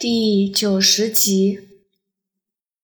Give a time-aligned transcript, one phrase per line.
[0.00, 1.58] 第九十集，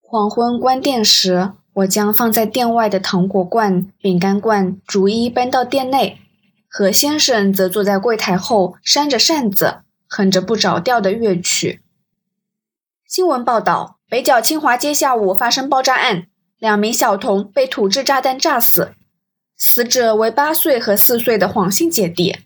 [0.01, 6.19] 黄昏关店时，我将放在店外的糖果罐、饼干罐逐一搬到店内。
[6.67, 11.83] 何先生则坐在柜台后，扇着扇子，哼着不着调的乐曲。
[13.07, 16.27] 新闻报道：北角清华街下午发生爆炸案，
[16.59, 18.91] 两名小童被土制炸弹炸死，
[19.57, 22.39] 死者为八岁和四岁的黄姓姐弟。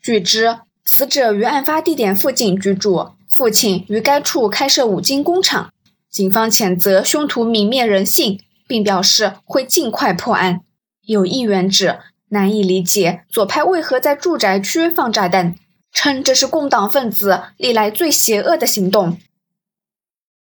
[0.00, 3.13] 据知，死者于案发地点附近居住。
[3.28, 5.72] 父亲于该处开设五金工厂，
[6.10, 10.60] 警方谴责凶徒泯灭人性，并表示会尽快破案。
[11.02, 11.98] 有议员指
[12.28, 15.56] 难以理解左派为何在住宅区放炸弹，
[15.92, 19.18] 称这是共党分子历来最邪恶的行动。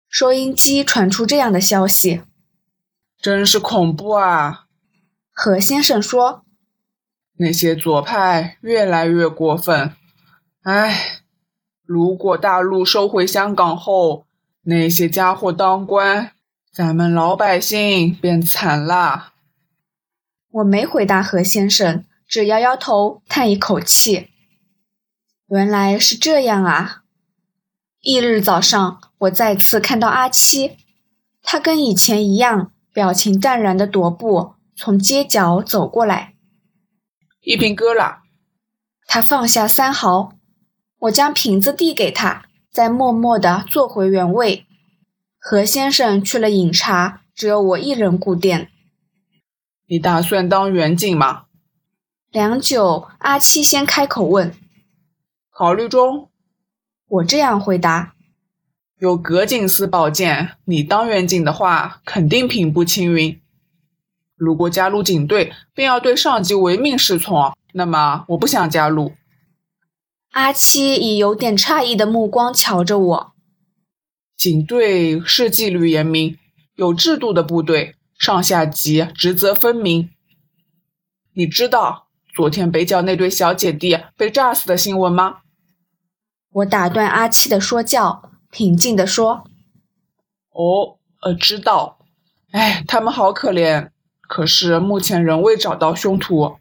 [0.08, 2.22] 收音机传出这样的消息
[3.20, 4.66] ：“真是恐怖啊！”
[5.34, 6.44] 何先生说
[7.38, 9.92] ：“那些左派越来越过分。”
[10.62, 11.22] 唉。
[11.86, 14.26] 如果大陆收回香港后，
[14.62, 16.32] 那些家伙当官，
[16.72, 19.32] 咱们老百姓便惨了。
[20.50, 24.30] 我没回答何先生，只摇摇头，叹一口气。
[25.48, 27.02] 原来是这样啊！
[28.02, 30.76] 翌日早上，我再次看到阿七，
[31.42, 36.34] 他跟以前一样，表情淡然的踱步从街角走过来。
[37.42, 38.22] 一瓶哥了。
[39.06, 40.35] 他放下三毫。
[41.06, 44.66] 我将瓶子递给他，再默默地坐回原位。
[45.38, 48.70] 何先生去了饮茶，只有我一人顾店。
[49.88, 51.44] 你打算当园警吗？
[52.32, 54.52] 良久，阿七先开口问
[55.50, 56.28] ：“考虑中。”
[57.08, 58.14] 我这样回答
[58.98, 63.40] ：“有葛警司保荐，你当园警的话，肯定平步青云。
[64.34, 69.12] 如果加入警队，便要对上级唯命是从，那么我不想加入。”
[70.36, 73.32] 阿七以有点诧异的目光瞧着我。
[74.36, 76.36] 警队是纪律严明、
[76.74, 80.10] 有制度的部队，上下级职责分明。
[81.32, 85.38] 你知道昨天北角那对小姐弟被炸死的新闻吗？
[86.52, 89.48] 我打断阿七的说教，平静地说
[90.52, 92.00] ：“哦，呃，知道。
[92.50, 93.88] 哎，他们好可怜。
[94.20, 96.58] 可是目前仍未找到凶徒。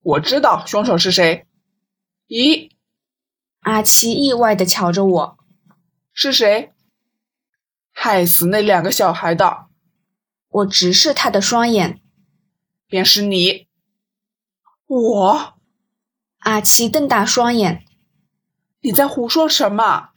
[0.00, 1.44] 我知道凶手是谁。”
[2.26, 2.70] 咦，
[3.60, 5.38] 阿七意外的瞧着我，
[6.14, 6.72] 是谁
[7.92, 9.66] 害死那两个小孩的？
[10.48, 12.00] 我直视他的双眼，
[12.86, 13.66] 便是你。
[14.86, 15.54] 我，
[16.38, 17.84] 阿七瞪大双眼，
[18.80, 20.10] 你在胡说什么？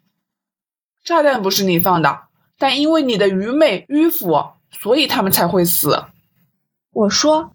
[1.03, 6.05] 炸弹不是你放的，但因为你的愚昧迂腐，所以他们才会死。
[6.91, 7.53] 我说，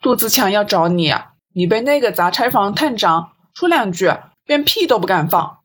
[0.00, 1.12] 杜自强要找你，
[1.52, 3.32] 你被那个杂差房探长。
[3.54, 4.12] 说两句，
[4.46, 5.58] 连屁都不敢放。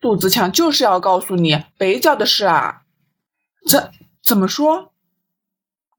[0.00, 2.82] 杜子强就是要告诉你北角的事啊！
[3.68, 4.92] 怎怎么说？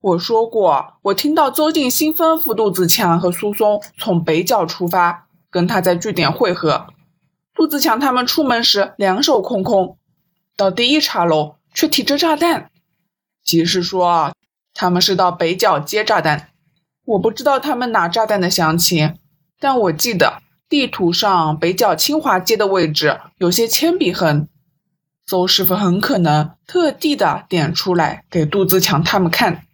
[0.01, 6.87] 我说过，我听到邹静心吩咐杜子强和苏松从北角出发，跟他在据点会合。
[7.55, 9.97] 杜子强他们出门时两手空空，
[10.57, 12.69] 到第一茶楼却提着炸弹，
[13.41, 14.33] 即是说
[14.73, 16.49] 他们是到北角接炸弹。
[17.05, 19.17] 我不知道他们拿炸弹的详情，
[19.59, 20.42] 但我记得。
[20.73, 24.49] 地图上北角清华街的位置有些铅笔痕，
[25.23, 29.67] 邹师傅很可能特地的点出来给杜自强他们看。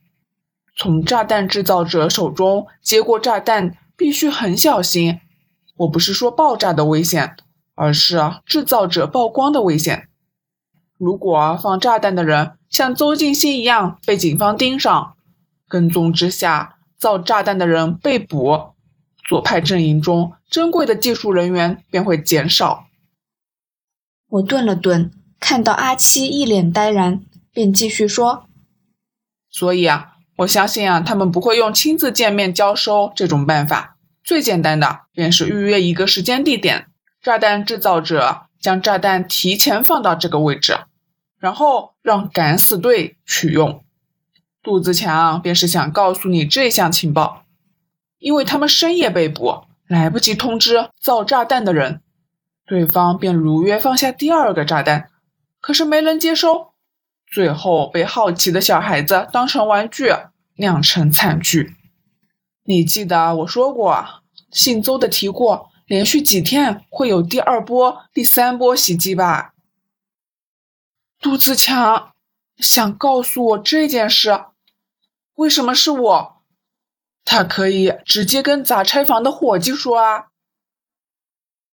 [0.76, 5.22] 从炸弹制造者手中接过炸弹必须很小心，
[5.78, 7.38] 我不是说爆炸的危险，
[7.76, 10.10] 而是制造者曝光的危险。
[10.98, 15.14] 如果放炸弹的人像邹静心一样被警方盯上，
[15.66, 18.74] 跟踪之下造炸弹的人被捕。
[19.30, 22.88] 左派阵营中珍贵的技术人员便会减少。
[24.28, 27.22] 我顿了顿，看到阿七一脸呆然，
[27.54, 28.48] 便继续说
[29.52, 33.98] ：“所以啊，我相信啊，他们不会用亲自见面交收这种办法。
[34.24, 36.88] 最简单的便是预约一个时间地点，
[37.22, 40.80] 炸弹制造者将炸弹提前放到这个位置，
[41.38, 43.84] 然后让敢死队取用。
[44.64, 47.44] 杜子强便是想告诉你这项情报。”
[48.20, 52.02] 因为他们深夜被捕，来不及通知造炸弹的人，
[52.66, 55.10] 对方便如约放下第二个炸弹，
[55.60, 56.74] 可是没人接收，
[57.26, 60.14] 最后被好奇的小孩子当成玩具，
[60.58, 61.74] 酿成惨剧。
[62.66, 64.06] 你记得我说过，
[64.52, 69.54] 姓邹的提过，连续几天会有第二波、第三波袭击吧？
[71.20, 72.12] 杜自强
[72.58, 74.46] 想告诉我这件事，
[75.36, 76.39] 为什么是我？
[77.32, 80.30] 他可以直接跟杂差房的伙计说啊！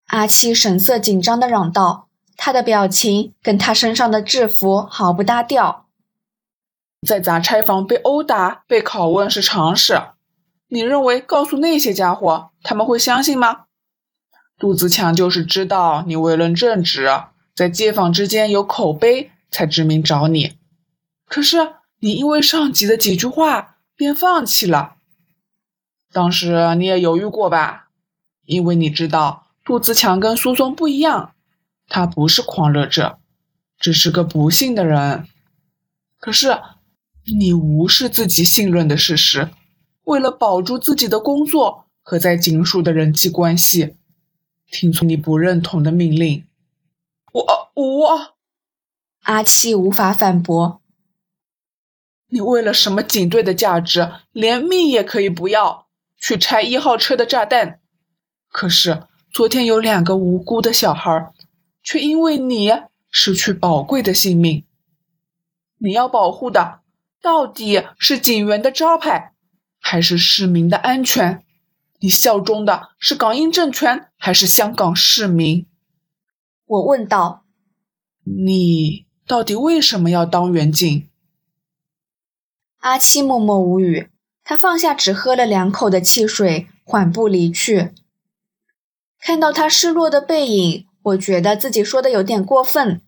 [0.06, 5.86] 阿七神色紧张的嚷道，他的表情跟他身上的制服毫不搭调。
[7.06, 9.96] 在杂差房被殴打、被拷问是常事，
[10.66, 13.66] 你认为告诉那些家伙，他们会相信吗？
[14.58, 17.08] 杜子强就是知道你为人正直，
[17.54, 20.58] 在街坊之间有口碑，才指名找你。
[21.28, 24.93] 可是你因为上级的几句话，便放弃了。
[26.14, 27.88] 当时你也犹豫过吧？
[28.46, 31.34] 因为你知道杜自强跟苏松不一样，
[31.88, 33.18] 他不是狂热者，
[33.80, 35.26] 只是个不幸的人。
[36.20, 36.56] 可是
[37.38, 39.50] 你无视自己信任的事实，
[40.04, 43.96] 为了保住自己的工作和在警署的人际关系。
[44.70, 46.44] 听从你不认同的命令，
[47.32, 48.34] 我我
[49.22, 50.80] 阿七无法反驳。
[52.28, 55.83] 你为了什么警队的价值，连命也可以不要，
[56.26, 57.80] 去拆一号车的炸弹？
[58.48, 61.30] 可是昨天有两个无辜的小孩，
[61.82, 62.72] 却因为你
[63.10, 64.64] 失去宝贵的性命。
[65.76, 66.80] 你要保护的
[67.20, 69.34] 到底是警员的招牌，
[69.78, 71.44] 还是市民的安全？
[71.98, 75.66] 你效忠的是港英政权还是香港市民？
[76.64, 77.44] 我问道。
[78.22, 81.06] 你到底为什么要当远警？
[82.78, 84.08] 阿七默默无语，
[84.44, 87.92] 他放下只喝了两口的汽水，缓步离去。
[89.18, 93.00] 看到他失落的背影，我觉得自己说的有点过分。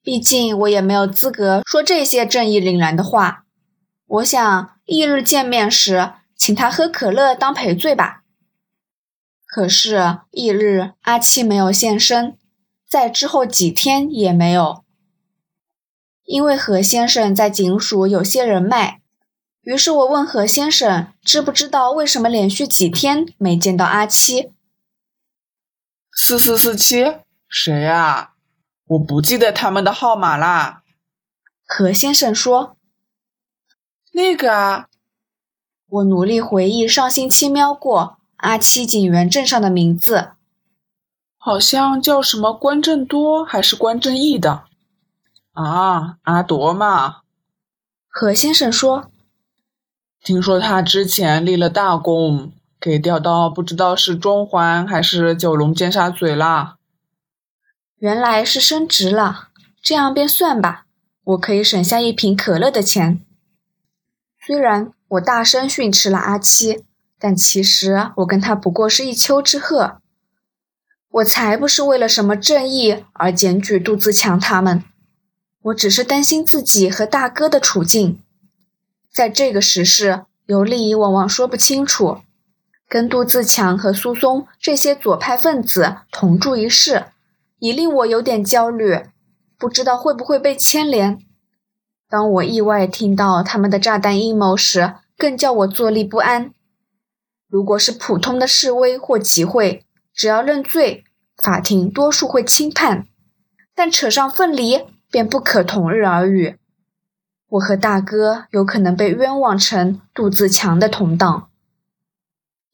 [0.00, 3.44] 毕竟我也没有资格说这些正义凛然的话。
[4.06, 8.22] 我想翌日见面时，请他喝可乐当赔罪吧。
[9.44, 12.38] 可是翌日，阿七没有现身，
[12.88, 14.84] 在之后几天也没有。
[16.24, 18.97] 因为何先生在警署有些人脉，
[19.68, 24.50] 于是我问何先生知不知道为什么连续几天没见到阿七。
[26.10, 27.18] 四四四七，
[27.50, 28.32] 谁啊？
[28.86, 30.82] 我不记得他们的号码啦。
[31.66, 32.78] 何先生说
[34.12, 34.88] ：“那个啊。”
[35.86, 38.16] 我努力回忆上星期瞄过。
[38.36, 40.30] 阿七警员证上的名字，
[41.36, 44.64] 好像叫什么关正多还是关正义的？
[45.52, 47.18] 啊，阿铎嘛。
[48.08, 49.10] 何先生说
[50.28, 56.76] ：“听说他之前立了大功，给调到不知道是中环还是九龙尖沙咀啦。”
[57.96, 59.48] 原来是升职了，
[59.80, 60.84] 这样便算吧，
[61.24, 63.24] 我可以省下一瓶可乐的钱。
[64.46, 66.84] 虽然我大声训斥了阿七。
[67.18, 69.96] 但其实我跟他不过是一丘之貉，
[71.10, 74.84] 我才不是为了什么正义而检举杜自强他们，
[75.62, 78.22] 我只是担心自己和大哥的处境。
[79.12, 82.18] 在这个时事，有利益往往说不清楚。
[82.88, 87.06] 跟杜自强和苏松这些左派分子同住一室，
[87.58, 89.00] 已令我有点焦虑，
[89.58, 91.18] 不知道会不会被牵连。
[92.08, 96.52] 当我意外听到他们的炸弹阴谋时，更叫我坐立不安。
[97.46, 99.84] 如果是普通的示威或集会，
[100.14, 101.04] 只要认罪，
[101.36, 103.02] 法庭多数会轻判；
[103.74, 106.56] 但扯上分离，便不可同日而语。
[107.50, 111.48] 我和大哥有可能被冤枉成杜自强的同党。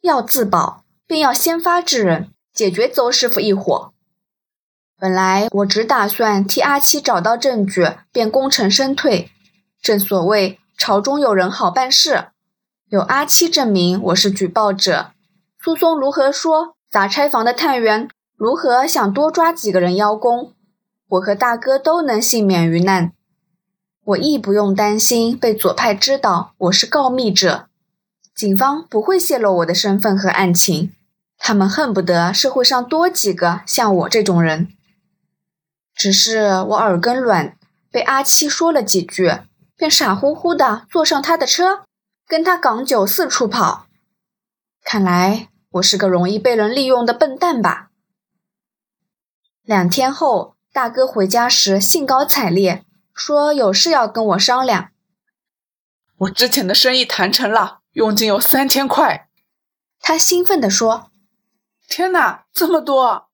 [0.00, 3.93] 要自保，便要先发制人，解决邹师傅一伙。
[4.99, 9.31] 本来我只打算替阿七找到证据，便功成身退。
[9.81, 12.28] 正所谓朝中有人好办事。
[12.88, 15.12] 有阿七证明我是举报者，
[15.62, 16.75] 苏松如何说？
[16.90, 20.52] 砸拆房的探员如何想多抓几个人邀功？
[21.09, 23.13] 我和大哥都能幸免于难。
[24.06, 27.68] 我亦不用担心被左派知道我是告密者，
[28.34, 30.92] 警方不会泄露我的身份和案情。
[31.38, 34.68] 他们恨不得社会上多几个像我这种人。
[35.94, 37.56] 只是我耳根软，
[37.90, 39.38] 被阿七说了几句，
[39.76, 41.84] 便傻乎乎的坐上他的车。
[42.26, 43.87] 跟他港九四处跑，
[44.82, 47.90] 看来我是个容易被人利用的笨蛋吧。
[49.62, 52.82] 两天后，大哥回家时兴高采烈，
[53.14, 54.90] 说有事要跟我商量。
[56.18, 59.28] 我之前的生意谈成了，佣金有三千块。
[60.00, 61.11] 他兴奋地说
[61.88, 63.28] ：“天哪，这么多！”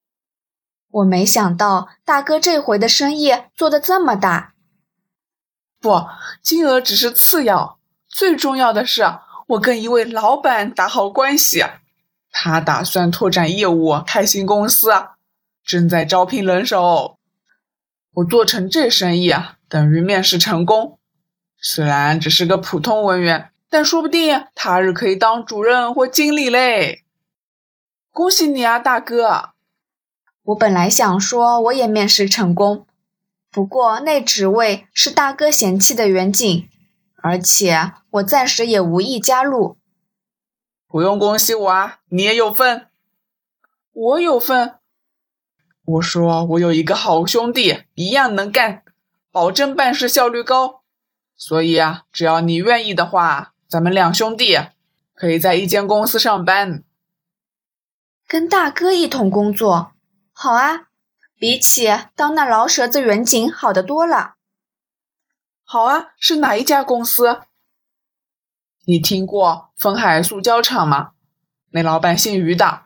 [0.91, 4.55] 我没想到大哥这回的生意做得这么大。
[5.81, 6.07] 不，
[6.43, 7.79] 金额只是次要。
[8.09, 9.05] 最重要的是，
[9.47, 11.65] 我跟一位老板打好关系，
[12.33, 14.91] 他打算拓展业务，开新公司，
[15.65, 17.20] 正在招聘人手。
[18.15, 20.99] 我做成这生意啊，等于面试成功。
[21.61, 27.05] 虽然只是个普通文员，但说不定他日可以当主任或经理嘞。
[28.11, 29.51] 恭喜你啊，大哥！
[30.43, 32.87] 我本来想说我也面试成功，
[33.53, 36.69] 不过那职位是大哥嫌弃的远景，
[37.23, 39.77] 而且我暂时也无意加入。
[40.89, 42.89] 不用恭喜我啊，你也有份。
[43.93, 44.80] 我有份。
[45.91, 48.85] 我说我有一个好兄弟，一样能干，
[49.33, 50.83] 保证办事效率高。
[51.37, 54.57] 所以啊，只要你愿意的话，咱们两兄弟
[55.15, 56.85] 可以在一间公司上班，
[58.29, 59.93] 跟大哥一同工作。
[60.33, 60.89] 好啊，
[61.37, 64.35] 比起当那老舌子远景好得多了。
[65.65, 67.41] 好啊，是哪一家公司？
[68.85, 71.13] 你听过丰海塑胶厂吗？
[71.71, 72.83] 那老板姓于的，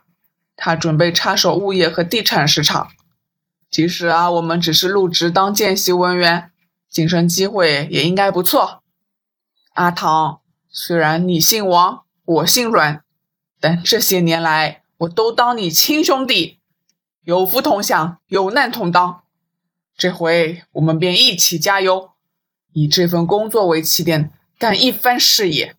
[0.55, 2.89] 他准备插手物业和地产市场。
[3.75, 6.49] 其实啊，我们只是入职当见习文员，
[6.89, 8.81] 晋升机会也应该不错。
[9.73, 10.39] 阿唐，
[10.69, 13.03] 虽然你姓王，我姓阮，
[13.59, 16.59] 但这些年来我都当你亲兄弟。
[17.25, 19.23] 有福同享，有难同当。
[19.97, 22.11] 这回我们便一起加油，
[22.71, 25.75] 以这份工作为起点，干一番事业。